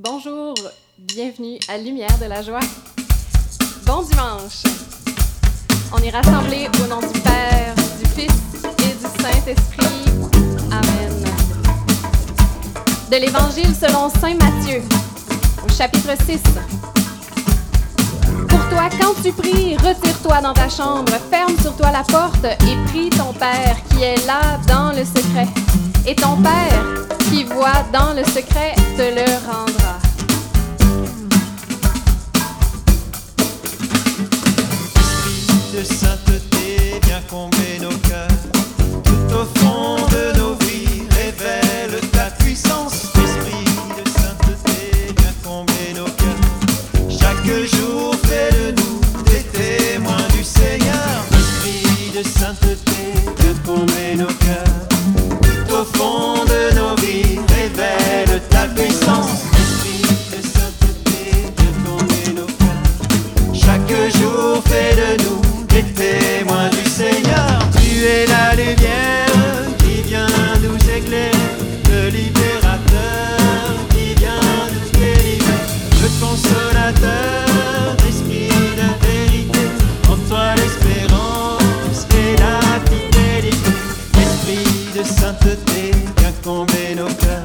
[0.00, 0.54] Bonjour,
[0.96, 2.60] bienvenue à Lumière de la joie.
[3.84, 4.62] Bon dimanche.
[5.92, 8.32] On est rassemblés au nom du Père, du Fils
[8.78, 10.04] et du Saint-Esprit.
[10.70, 11.24] Amen.
[13.10, 14.82] De l'Évangile selon Saint Matthieu,
[15.66, 16.42] au chapitre 6.
[18.46, 22.76] Pour toi, quand tu pries, retire-toi dans ta chambre, ferme sur toi la porte et
[22.86, 25.48] prie ton Père qui est là dans le secret.
[26.06, 26.97] Et ton Père
[27.30, 29.98] qui voit dans le secret te le rendra.
[35.74, 38.28] de sainteté, viens combler nos cœurs.
[39.04, 40.37] Tout au fond de
[84.98, 87.44] de sainteté, viens combler nos cœurs,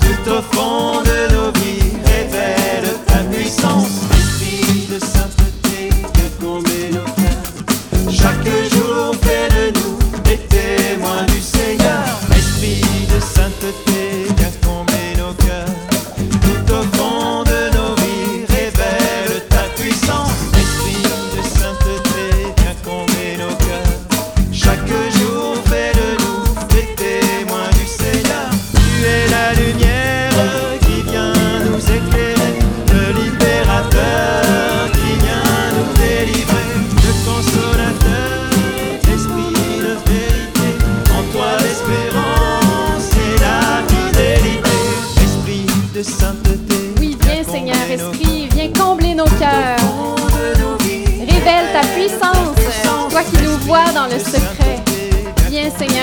[0.00, 1.57] tout au fond de nos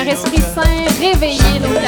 [0.07, 1.79] Esprit Saint, réveiller nos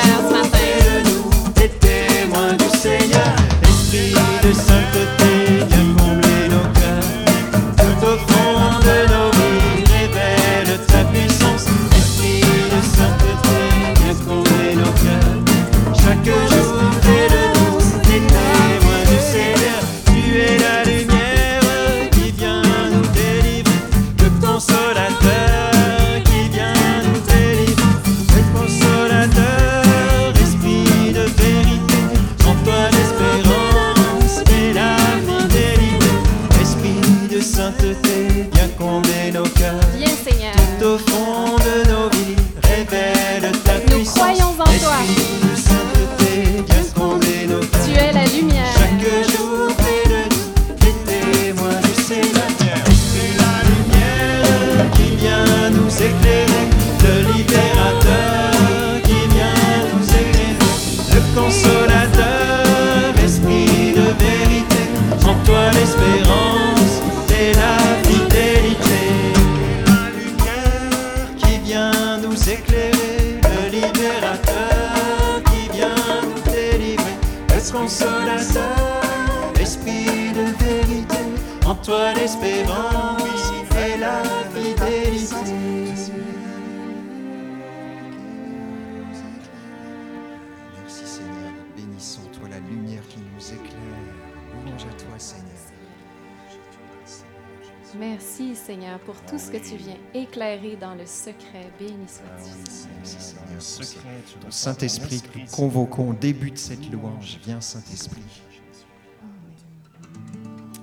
[98.40, 101.72] Merci Seigneur pour tout ce que tu viens éclairer dans le secret.
[101.80, 102.52] Béni sois-tu.
[103.00, 104.22] Merci Seigneur.
[104.32, 107.40] pour Ton Saint-Esprit que nous convoquons au début de cette louange.
[107.46, 108.22] Viens Saint-Esprit.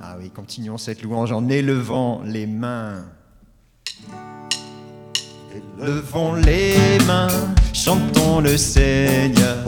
[0.02, 3.04] Ah oui, continuons cette louange en élevant les mains.
[5.78, 9.64] Levons les mains, chantons le Seigneur.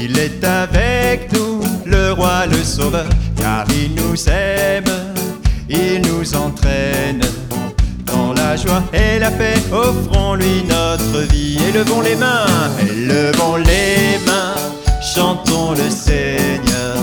[0.00, 4.84] Il est avec nous, le roi, le sauveur, car il nous aime,
[5.72, 7.20] il nous entraîne.
[8.06, 11.56] Dans la joie et la paix, offrons-lui notre vie.
[11.68, 12.46] Élevons les mains,
[12.80, 14.54] élevons les mains,
[15.00, 16.96] chantons le Seigneur.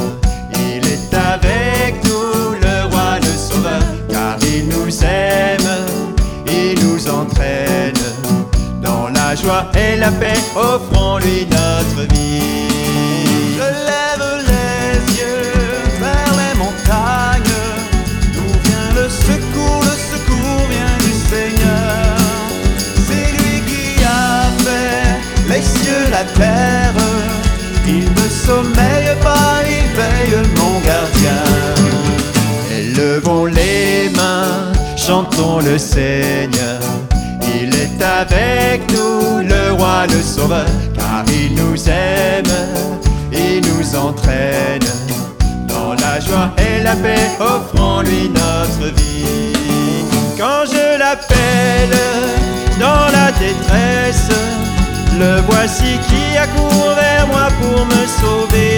[0.54, 5.70] Il est avec nous, le roi, le sauveur, car il nous aime,
[6.48, 7.94] il nous entraîne.
[8.84, 12.69] Dans la joie et la paix, offrons-lui notre vie.
[35.66, 36.80] Le Seigneur.
[37.42, 40.66] Il est avec nous, le roi, le sauveur,
[40.96, 42.46] car il nous aime,
[43.32, 44.88] il nous entraîne.
[45.68, 49.54] Dans la joie et la paix, offrons-lui notre vie.
[50.38, 51.98] Quand je l'appelle
[52.80, 54.30] dans la détresse,
[55.20, 58.69] le voici qui accourt vers moi pour me sauver.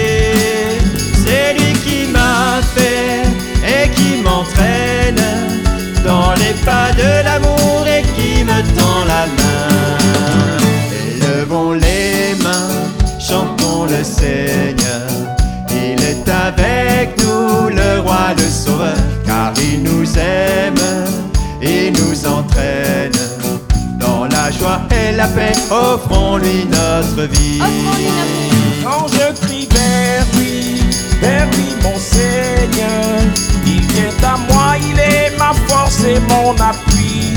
[25.12, 27.60] Et la paix, offrons-lui notre vie.
[27.60, 28.84] Offrons-lui notre vie.
[28.84, 30.80] Quand je crie vers lui,
[31.20, 33.20] vers lui mon Seigneur,
[33.66, 37.34] il vient à moi, il est ma force et mon appui.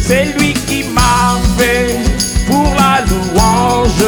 [0.00, 1.96] C'est lui qui m'a fait
[2.46, 4.04] pour la louange.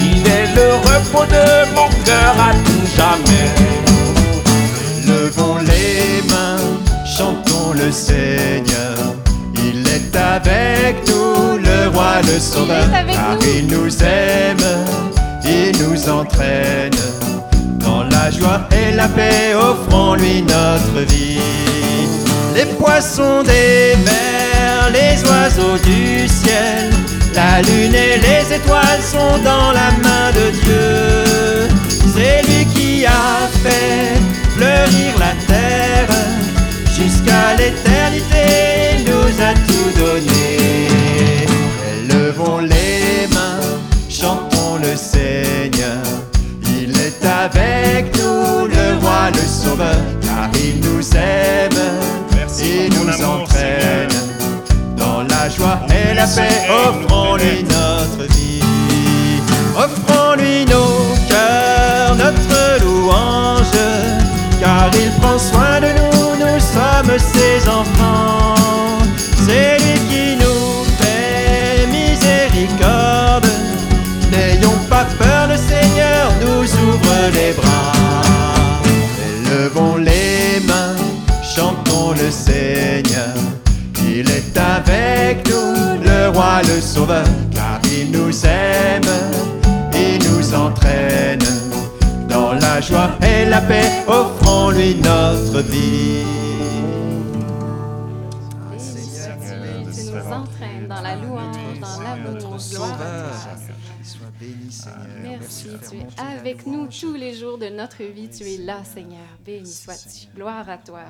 [0.00, 3.48] Il est le repos de mon cœur à tout jamais.
[5.06, 9.15] Levons les mains, chantons le Seigneur.
[12.26, 14.66] Le sauveur, car il nous aime,
[15.44, 16.92] il nous entraîne.
[17.78, 21.40] Dans la joie et la paix, offrons-lui notre vie.
[22.54, 26.90] Les poissons des mers, les oiseaux du ciel,
[27.34, 31.68] la lune et les étoiles sont dans la main de Dieu.
[32.14, 34.18] C'est lui qui a fait
[34.56, 36.08] fleurir la terre
[36.96, 40.55] jusqu'à l'éternité, il nous a tout donné.
[56.68, 58.62] Offrons-lui notre vie.
[59.76, 63.66] Offrons-lui nos cœurs, notre louange,
[64.60, 68.25] car il prend soin de nous, nous sommes ses enfants.
[86.66, 89.02] Le sauveur, car il nous aime,
[89.94, 91.40] il nous entraîne.
[92.28, 96.24] Dans la joie et la paix, offrons-lui notre vie.
[98.70, 102.98] Béni sois-tu, tu nous entraînes dans la louange, dans l'amour, gloire.
[104.02, 104.98] Sois béni, Seigneur.
[105.22, 108.28] Merci, de faire tu es avec nous tous les jours de notre vie.
[108.28, 109.26] Tu es là, Seigneur.
[109.44, 110.28] Béni sois-tu.
[110.34, 111.00] Gloire à toi.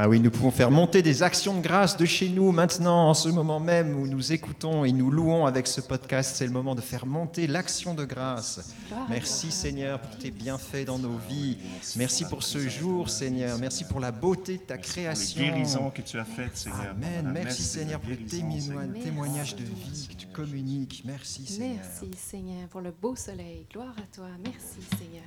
[0.00, 3.14] Ah oui, nous pouvons faire monter des actions de grâce de chez nous maintenant, en
[3.14, 6.36] ce moment même où nous écoutons et nous louons avec ce podcast.
[6.36, 8.74] C'est le moment de faire monter l'action de grâce.
[9.08, 9.50] Merci.
[9.50, 11.58] Seigneur pour tes bienfaits dans nos vies.
[11.96, 13.58] Merci pour ce jour Seigneur.
[13.58, 15.42] Merci pour la beauté de ta les création.
[15.42, 16.90] guérisons que tu as faites, Seigneur.
[16.90, 17.30] Amen.
[17.32, 21.02] Merci Seigneur pour le témoignage de vie que tu communiques.
[21.04, 21.78] Merci Seigneur.
[21.82, 23.66] Merci, Seigneur, pour le beau soleil.
[23.72, 24.28] Gloire à toi.
[24.44, 25.24] Merci, Seigneur.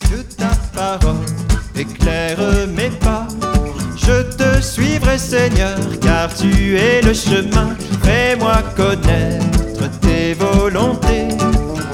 [0.00, 1.24] Que ta parole
[1.74, 3.26] éclaire mes pas.
[3.96, 7.76] Je te suivrai, Seigneur, car tu es le chemin.
[8.02, 11.28] Fais-moi connaître tes volontés.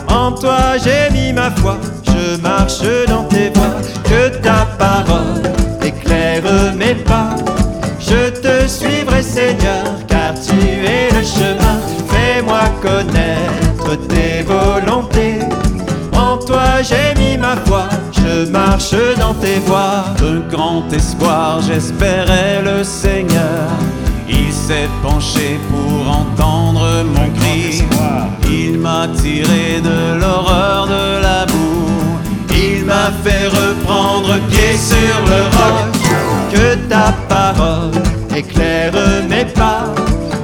[0.08, 3.80] En toi j'ai mis ma foi, je marche dans tes voies.
[4.04, 5.42] Que ta parole
[5.84, 6.42] éclaire
[6.76, 7.36] mes pas.
[8.00, 11.78] Je te suivrai, Seigneur, car tu es le chemin.
[12.08, 15.38] Fais-moi connaître tes volontés.
[16.16, 17.84] En toi j'ai mis ma foi,
[18.30, 20.04] je marche dans tes voies.
[20.18, 23.68] De grand espoir, j'espérais le Seigneur.
[24.28, 27.82] Il s'est penché pour entendre mon cri.
[28.48, 32.18] Il m'a tiré de l'horreur de la boue.
[32.50, 35.90] Il m'a fait reprendre pied sur le roc.
[36.52, 38.02] Que ta parole
[38.34, 38.92] éclaire
[39.28, 39.86] mes pas.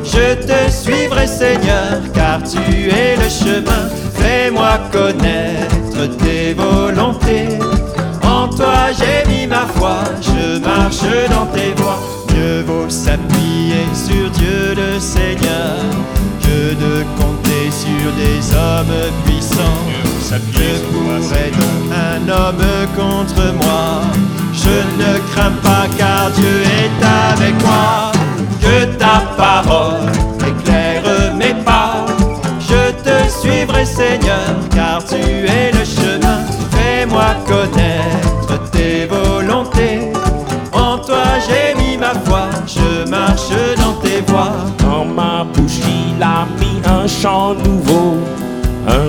[0.05, 3.89] Je te suivrai, Seigneur, car tu es le chemin.
[4.15, 7.59] Fais-moi connaître tes volontés.
[8.57, 11.99] Toi j'ai mis ma foi, je marche dans tes voies.
[12.35, 15.77] Mieux vaut s'appuyer sur Dieu le Seigneur
[16.41, 19.63] que de compter sur des hommes puissants.
[20.29, 24.03] Que pourrait donc un homme contre moi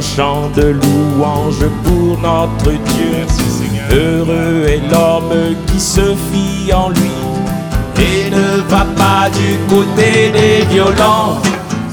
[0.02, 3.26] chant de louange pour notre Dieu.
[3.92, 7.12] Heureux est l'homme qui se fie en lui
[8.00, 11.40] et ne va pas du côté des violents.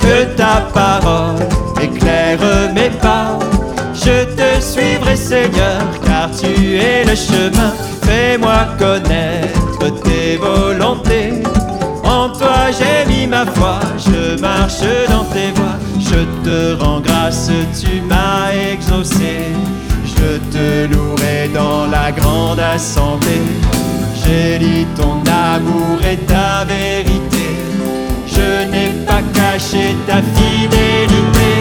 [0.01, 1.47] Que ta parole
[1.83, 2.39] éclaire
[2.75, 3.39] mes pas.
[3.95, 7.73] Je te suivrai, Seigneur, car tu es le chemin.
[8.03, 11.43] Fais-moi connaître tes volontés.
[12.05, 15.25] En toi j'ai mis ma foi, je marche dans
[16.45, 19.53] te rends grâce, tu m'as exaucé.
[20.05, 23.49] Je te louerai dans la grande assemblée.
[24.15, 25.23] J'ai dit ton
[25.55, 27.47] amour et ta vérité.
[28.27, 31.53] Je n'ai pas caché ta fidélité.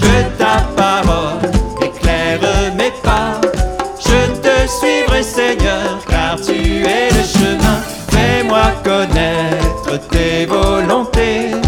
[0.00, 1.50] Que ta parole
[1.80, 2.40] éclaire
[2.76, 3.40] mes pas.
[3.98, 7.78] Je te suivrai, Seigneur, car tu es le chemin.
[8.10, 11.61] Fais-moi connaître tes volontés.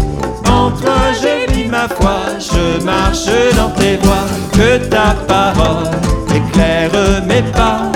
[3.15, 4.27] Marche dans tes voies.
[4.51, 5.87] Que ta parole
[6.33, 6.91] éclaire
[7.25, 7.91] mes pas.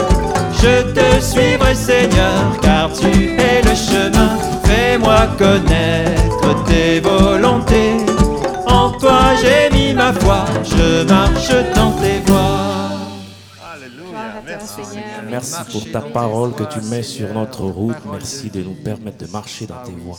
[0.61, 4.38] Je te suivrai, Seigneur, car tu es le chemin.
[4.63, 7.97] Fais-moi connaître tes volontés.
[8.67, 12.79] En toi j'ai mis ma foi, je marche dans tes voies.
[14.59, 15.03] Seigneur.
[15.29, 17.95] Merci pour ta parole que tu mets sur notre route.
[18.11, 20.17] Merci de nous permettre de marcher dans tes voies.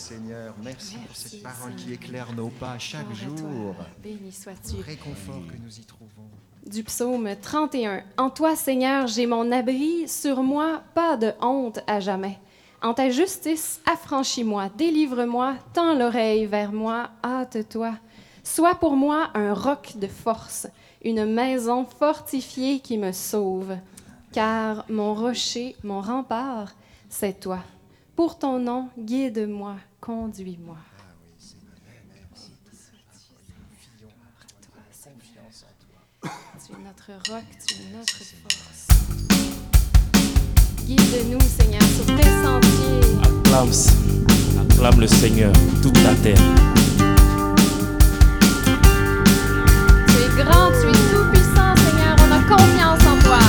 [0.70, 3.74] Merci pour cette parole qui éclaire nos pas chaque jour.
[4.00, 4.80] Béni sois-tu.
[4.80, 6.30] Réconfort que nous y trouvons.
[6.64, 8.04] Du psaume 31.
[8.16, 12.38] En toi, Seigneur, j'ai mon abri, sur moi, pas de honte à jamais.
[12.82, 17.94] En ta justice, affranchis-moi, délivre-moi, tends l'oreille vers moi, hâte-toi.
[18.44, 20.68] Sois pour moi un roc de force,
[21.02, 23.76] une maison fortifiée qui me sauve.
[24.30, 26.76] Car mon rocher, mon rempart,
[27.08, 27.58] c'est toi.
[28.14, 30.76] Pour ton nom, guide-moi, conduis-moi.
[36.22, 38.86] Tu es notre roc, tu es notre force.
[40.84, 43.04] Guide-nous, Seigneur, sur tes sentiers.
[43.22, 43.70] Acclame,
[44.60, 45.52] acclame le Seigneur,
[45.82, 46.36] toute ta terre.
[50.06, 52.16] Tu es grand, tu es tout-puissant, Seigneur.
[52.20, 53.42] On a confiance en toi.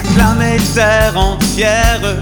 [0.00, 2.20] Acclamez terre entière,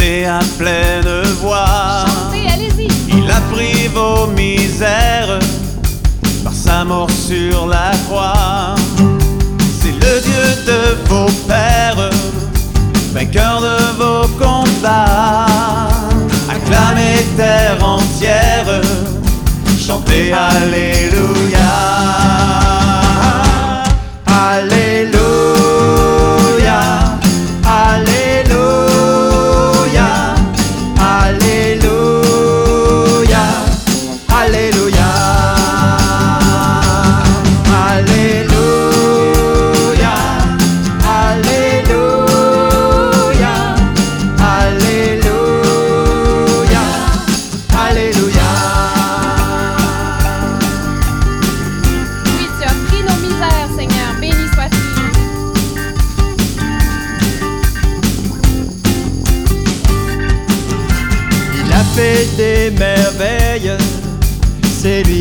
[0.00, 2.04] à pleine voix.
[2.06, 2.88] Chantez, allez-y.
[3.08, 5.38] Il a pris vos misères
[6.42, 8.74] par sa mort sur la croix.
[9.80, 12.10] C'est le Dieu de vos pères,
[13.12, 15.46] vainqueur de vos combats.
[16.48, 18.80] Acclamez terre entière,
[19.78, 20.32] chantez.
[20.32, 22.29] Alléluia.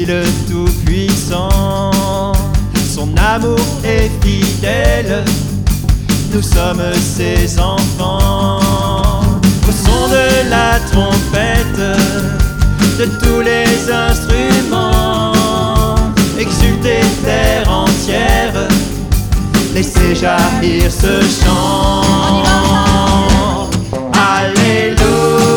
[0.09, 2.31] Le Tout-Puissant.
[2.95, 5.23] Son amour est fidèle,
[6.33, 9.21] nous sommes ses enfants.
[9.67, 11.83] Au son de la trompette,
[12.99, 15.33] de tous les instruments,
[16.39, 18.67] exultez terre entière,
[19.75, 22.01] laissez jaillir ce chant.
[24.41, 25.48] Alléluia,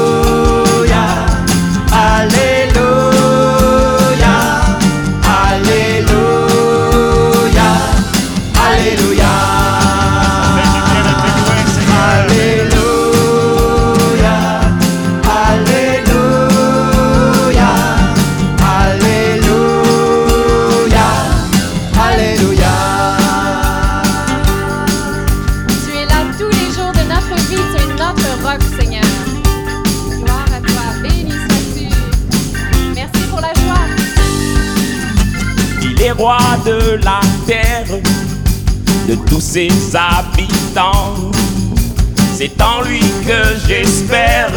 [43.00, 44.50] Que j'espère,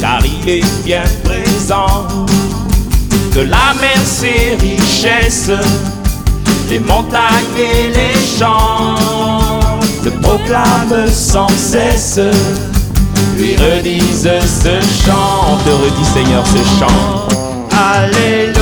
[0.00, 2.06] car il est bien présent.
[3.34, 5.50] Que la mer, ses richesses,
[6.70, 8.94] les montagnes et les champs,
[10.04, 12.20] le proclament sans cesse,
[13.36, 15.58] lui redisent ce chant.
[15.64, 17.28] Te redis Seigneur ce chant.
[17.76, 18.60] Alléluia.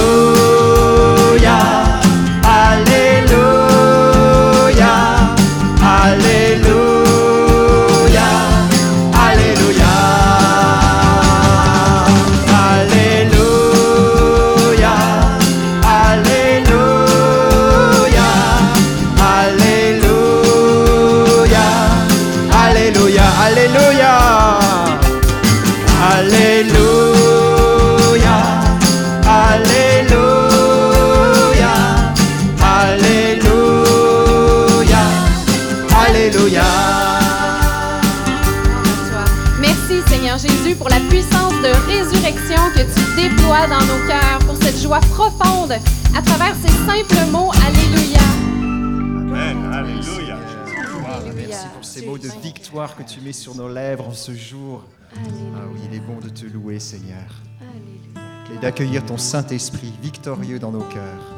[52.78, 54.84] Victoire que tu mets sur nos lèvres en ce jour.
[55.12, 57.26] Ah oui, il est bon de te louer, Seigneur.
[57.60, 58.54] Alléluia.
[58.54, 61.34] Et d'accueillir ton Saint-Esprit victorieux dans nos cœurs.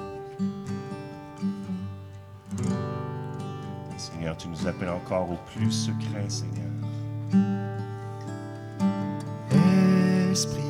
[3.96, 6.66] Seigneur, tu nous appelles encore au plus secret, Seigneur.
[10.30, 10.60] Esprit,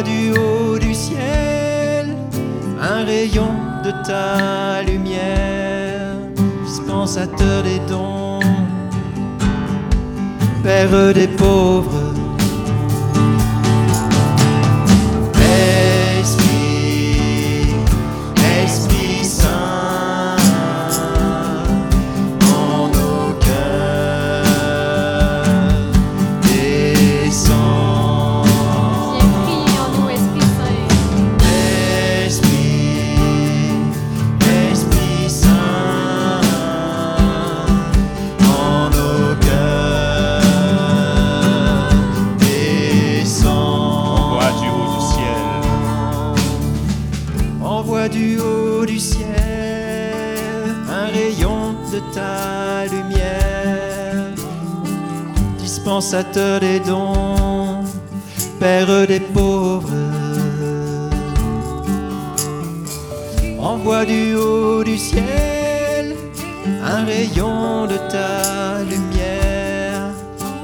[0.04, 2.16] Du haut du ciel
[2.80, 3.52] un rayon
[3.84, 6.16] de ta lumière,
[6.64, 8.40] dispensateur des dons,
[10.62, 12.09] Père des pauvres.
[56.00, 57.84] Dispensateur des dons,
[58.58, 59.90] Père des pauvres?
[63.58, 66.16] Envoie du haut du ciel
[66.82, 70.08] un rayon de ta lumière,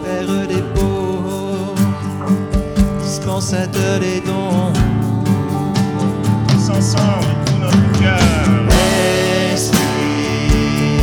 [0.03, 1.75] Père des pauvres,
[3.03, 4.73] dispensateur des dons?
[6.49, 8.19] Tous ensemble, tout notre cœur.
[9.53, 10.97] Esprit,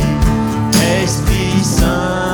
[1.04, 2.33] Esprit Saint,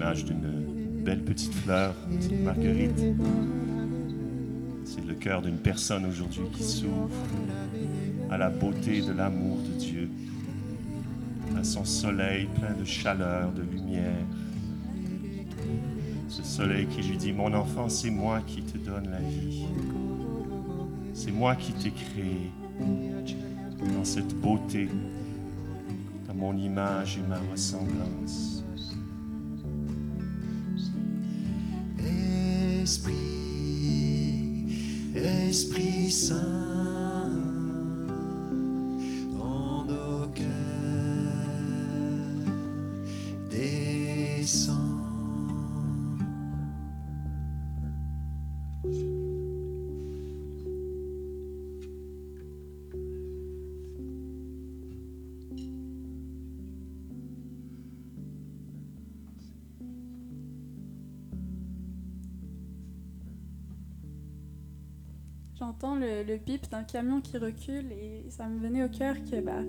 [0.00, 3.02] L'image d'une belle petite fleur, petite marguerite.
[4.86, 7.10] C'est le cœur d'une personne aujourd'hui qui s'ouvre
[8.30, 10.08] à la beauté de l'amour de Dieu,
[11.54, 14.24] à son soleil plein de chaleur, de lumière.
[16.30, 19.66] Ce soleil qui lui dit, mon enfant, c'est moi qui te donne la vie.
[21.12, 24.88] C'est moi qui t'ai créé dans cette beauté,
[26.26, 28.64] dans mon image et ma ressemblance.
[32.90, 34.66] Esprit,
[35.14, 36.99] Esprit Saint,
[65.60, 69.40] j'entends le, le bip d'un camion qui recule et ça me venait au cœur que
[69.40, 69.60] bah,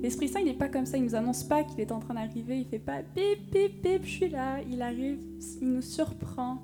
[0.00, 0.96] l'Esprit Saint, il n'est pas comme ça.
[0.96, 2.60] Il nous annonce pas qu'il est en train d'arriver.
[2.60, 4.60] Il fait pas bip, bip, bip, je suis là.
[4.62, 5.18] Il arrive,
[5.60, 6.62] il nous surprend.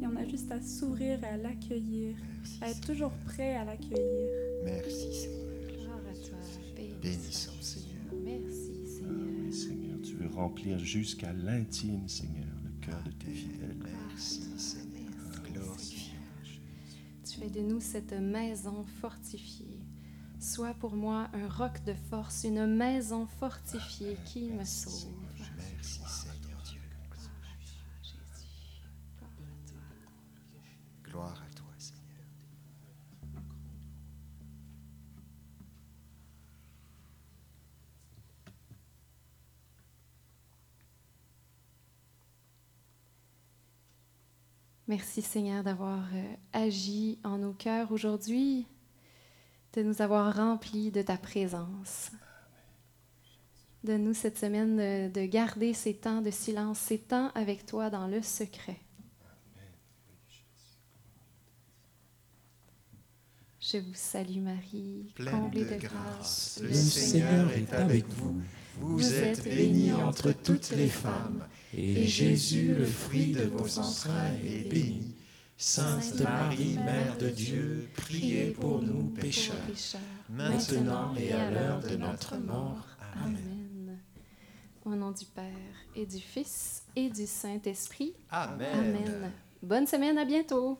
[0.00, 2.16] Et on a juste à s'ouvrir et à l'accueillir,
[2.60, 4.28] à être toujours prêt à l'accueillir.
[4.64, 5.82] Merci Seigneur.
[5.82, 6.38] Gloire à toi.
[6.76, 8.02] Béni Bénissons Seigneur.
[8.24, 9.26] Merci, Seigneur.
[9.44, 13.76] Oui, Seigneur, tu veux remplir jusqu'à l'intime, Seigneur, le cœur de tes fidèles.
[14.10, 14.91] Merci Seigneur.
[17.42, 19.80] Fais de nous cette maison fortifiée.
[20.38, 25.10] Sois pour moi un roc de force, une maison fortifiée qui me sauve.
[25.56, 26.80] Merci Seigneur Dieu.
[28.04, 28.86] Jésus.
[29.18, 29.80] Gloire à toi.
[31.04, 32.02] Gloire à toi Seigneur.
[44.92, 48.66] Merci Seigneur d'avoir euh, agi en nos cœurs aujourd'hui,
[49.72, 52.10] de nous avoir remplis de ta présence.
[53.84, 58.06] Donne-nous cette semaine de, de garder ces temps de silence, ces temps avec toi dans
[58.06, 58.76] le secret.
[63.60, 66.60] Je vous salue Marie, Pleine comblée de de grâce, grâce.
[66.60, 68.32] le Seigneur est avec vous.
[68.32, 68.42] Vous
[68.80, 71.44] Vous êtes bénie entre toutes les femmes,
[71.76, 75.14] et Jésus, le fruit de vos entrailles, est béni.
[75.56, 79.54] Sainte Marie, Mère de Dieu, priez pour nous pécheurs,
[80.28, 82.86] maintenant et à l'heure de notre mort.
[83.14, 83.36] Amen.
[83.36, 83.98] Amen.
[84.84, 85.44] Au nom du Père
[85.94, 88.14] et du Fils et du Saint-Esprit.
[88.30, 88.68] Amen.
[88.74, 89.32] Amen.
[89.62, 90.78] Bonne semaine, à bientôt.